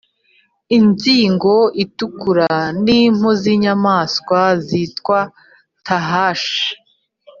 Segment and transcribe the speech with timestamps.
[0.77, 2.51] inzigo itukura
[2.83, 5.19] n impu z inyamaswa zitwa
[5.85, 6.69] tahashi